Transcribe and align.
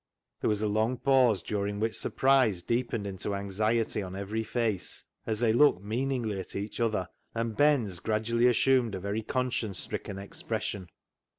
There 0.41 0.47
was 0.47 0.63
a 0.63 0.67
long 0.67 0.97
pause, 0.97 1.43
during 1.43 1.79
which 1.79 1.93
surprise 1.93 2.63
deepened 2.63 3.05
into 3.05 3.35
anxiety 3.35 4.01
on 4.01 4.15
every 4.15 4.43
face 4.43 5.05
as 5.27 5.39
they 5.39 5.53
looked 5.53 5.83
meaningly 5.83 6.39
at 6.39 6.55
each 6.55 6.79
other, 6.79 7.07
and 7.35 7.55
Ben's 7.55 7.99
gradually 7.99 8.47
assumed 8.47 8.95
a 8.95 8.99
very 8.99 9.21
conscience 9.21 9.77
stricken 9.77 10.17
expression. 10.17 10.87